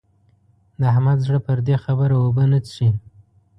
د 0.79 0.81
احمد 0.91 1.17
زړه 1.25 1.39
پر 1.45 1.57
دې 1.67 1.75
خبره 1.85 2.15
اوبه 2.23 2.43
نه 2.51 2.59
څښي. 2.65 2.89